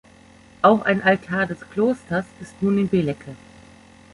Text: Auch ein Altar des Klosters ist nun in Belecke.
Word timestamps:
Auch 0.63 0.81
ein 0.81 1.03
Altar 1.03 1.45
des 1.45 1.59
Klosters 1.59 2.25
ist 2.39 2.59
nun 2.59 2.79
in 2.79 2.89
Belecke. 2.89 3.35